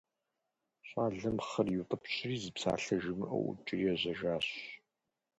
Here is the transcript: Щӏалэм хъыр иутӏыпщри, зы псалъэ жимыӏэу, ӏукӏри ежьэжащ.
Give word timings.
Щӏалэм 0.87 1.37
хъыр 1.47 1.67
иутӏыпщри, 1.71 2.35
зы 2.41 2.51
псалъэ 2.55 2.95
жимыӏэу, 3.03 3.45
ӏукӏри 3.55 3.79
ежьэжащ. 3.91 4.47